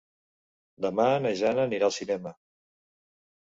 [0.85, 2.35] Demà na Jana anirà al cinema.